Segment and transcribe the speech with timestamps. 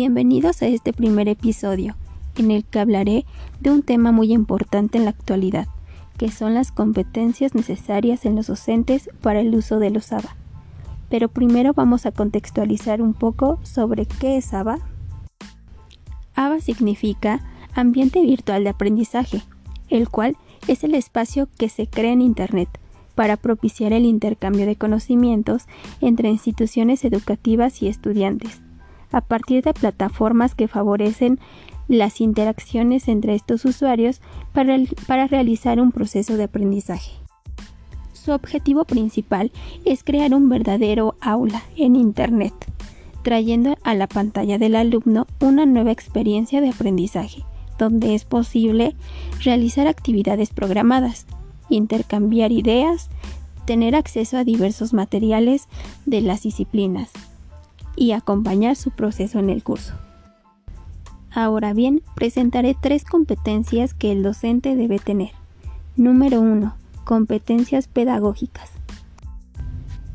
[0.00, 1.96] Bienvenidos a este primer episodio,
[2.36, 3.26] en el que hablaré
[3.58, 5.66] de un tema muy importante en la actualidad,
[6.16, 10.36] que son las competencias necesarias en los docentes para el uso de los ABA.
[11.10, 14.78] Pero primero vamos a contextualizar un poco sobre qué es ABA.
[16.36, 17.40] ABA significa
[17.74, 19.42] Ambiente Virtual de Aprendizaje,
[19.88, 20.36] el cual
[20.68, 22.68] es el espacio que se crea en Internet
[23.16, 25.64] para propiciar el intercambio de conocimientos
[26.00, 28.62] entre instituciones educativas y estudiantes
[29.12, 31.38] a partir de plataformas que favorecen
[31.88, 34.20] las interacciones entre estos usuarios
[34.52, 37.12] para, realizar un proceso de aprendizaje.
[38.12, 39.50] Su objetivo principal
[39.84, 42.52] es crear un verdadero aula en Internet,
[43.22, 47.44] trayendo a la pantalla del alumno una nueva experiencia de aprendizaje,
[47.78, 48.94] donde es posible
[49.42, 51.26] realizar actividades programadas,
[51.70, 53.08] intercambiar ideas,
[53.64, 55.68] tener acceso a diversos materiales
[56.04, 57.10] de las disciplinas,
[57.98, 59.94] y acompañar su proceso en el curso.
[61.30, 65.30] Ahora bien, presentaré tres competencias que el docente debe tener.
[65.96, 66.74] Número 1.
[67.04, 68.70] Competencias pedagógicas.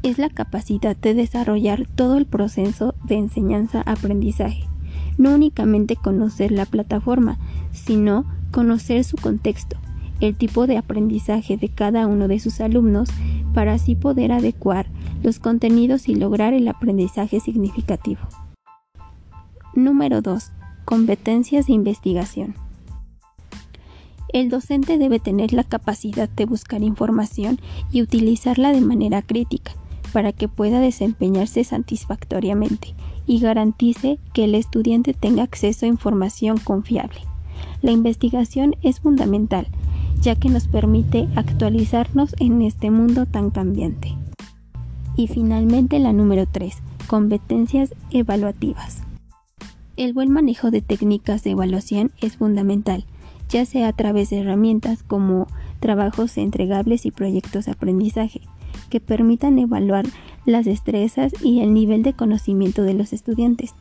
[0.01, 4.67] Es la capacidad de desarrollar todo el proceso de enseñanza-aprendizaje.
[5.17, 7.37] No únicamente conocer la plataforma,
[7.71, 9.77] sino conocer su contexto,
[10.19, 13.09] el tipo de aprendizaje de cada uno de sus alumnos
[13.53, 14.87] para así poder adecuar
[15.21, 18.21] los contenidos y lograr el aprendizaje significativo.
[19.75, 20.51] Número 2.
[20.85, 22.55] Competencias de investigación.
[24.33, 27.59] El docente debe tener la capacidad de buscar información
[27.91, 29.73] y utilizarla de manera crítica
[30.11, 37.19] para que pueda desempeñarse satisfactoriamente y garantice que el estudiante tenga acceso a información confiable.
[37.81, 39.67] La investigación es fundamental
[40.23, 44.15] ya que nos permite actualizarnos en este mundo tan cambiante.
[45.17, 49.01] Y finalmente la número 3, competencias evaluativas.
[49.97, 53.05] El buen manejo de técnicas de evaluación es fundamental,
[53.49, 55.47] ya sea a través de herramientas como
[55.81, 58.41] trabajos entregables y proyectos de aprendizaje,
[58.89, 60.05] que permitan evaluar
[60.45, 63.73] las destrezas y el nivel de conocimiento de los estudiantes.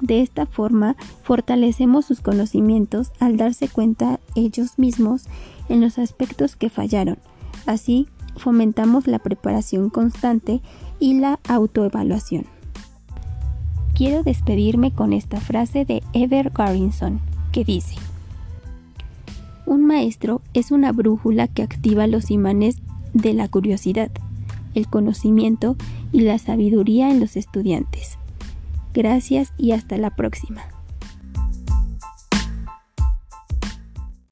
[0.00, 5.24] De esta forma, fortalecemos sus conocimientos al darse cuenta ellos mismos
[5.68, 7.18] en los aspectos que fallaron.
[7.66, 8.06] Así,
[8.36, 10.60] fomentamos la preparación constante
[11.00, 12.46] y la autoevaluación.
[13.94, 17.96] Quiero despedirme con esta frase de Ever Garrison, que dice,
[19.66, 22.76] Un maestro es una brújula que activa los imanes
[23.12, 24.10] de la curiosidad,
[24.78, 25.76] el conocimiento
[26.12, 28.16] y la sabiduría en los estudiantes.
[28.94, 30.62] Gracias y hasta la próxima.